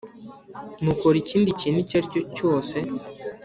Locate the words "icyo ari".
1.83-2.07